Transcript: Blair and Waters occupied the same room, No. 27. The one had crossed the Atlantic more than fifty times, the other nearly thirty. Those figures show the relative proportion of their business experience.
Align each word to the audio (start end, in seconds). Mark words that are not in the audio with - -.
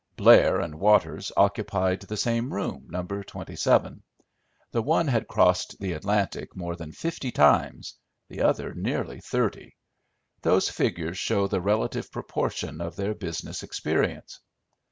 Blair 0.17 0.59
and 0.59 0.79
Waters 0.79 1.31
occupied 1.37 1.99
the 2.01 2.17
same 2.17 2.51
room, 2.51 2.87
No. 2.89 3.03
27. 3.03 4.01
The 4.71 4.81
one 4.81 5.07
had 5.07 5.27
crossed 5.27 5.79
the 5.79 5.93
Atlantic 5.93 6.55
more 6.55 6.75
than 6.75 6.91
fifty 6.91 7.31
times, 7.31 7.93
the 8.27 8.41
other 8.41 8.73
nearly 8.73 9.19
thirty. 9.21 9.75
Those 10.41 10.71
figures 10.71 11.19
show 11.19 11.45
the 11.45 11.61
relative 11.61 12.11
proportion 12.11 12.81
of 12.81 12.95
their 12.95 13.13
business 13.13 13.61
experience. 13.61 14.39